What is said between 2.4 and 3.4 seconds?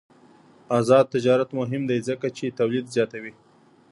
تولید زیاتوي.